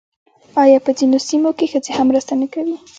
آیا 0.63 0.79
په 0.85 0.91
ځینو 0.97 1.17
سیمو 1.27 1.51
کې 1.57 1.65
ښځې 1.71 1.91
هم 1.97 2.05
مرسته 2.11 2.33
نه 2.41 2.47
کوي؟ 2.53 2.75